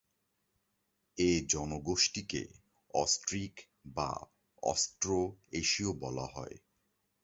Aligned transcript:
এ 1.17 1.29
জনগোষ্ঠীকে 1.49 2.41
অস্ট্রিক 2.93 3.55
বা 3.95 4.09
অস্ট্রো-এশীয়ও 4.63 5.93
বলা 5.93 6.25
হয়। 6.35 6.55